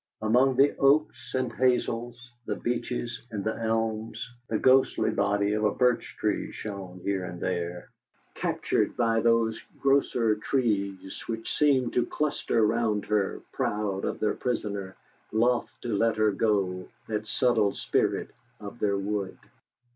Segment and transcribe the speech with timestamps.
[0.19, 5.69] Among the oaks and hazels; the beeches and the elms, the ghostly body of a
[5.71, 7.91] birch tree shone here and there,
[8.33, 14.95] captured by those grosser trees which seemed to cluster round her, proud of their prisoner,
[15.31, 19.37] loth to let her go, that subtle spirit of their wood.